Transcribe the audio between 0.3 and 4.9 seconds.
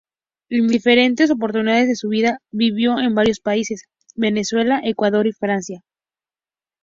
En diferentes oportunidades de su vida, vivió en varios países: Venezuela,